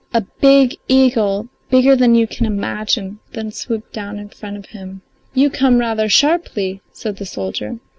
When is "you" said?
2.15-2.25, 5.35-5.51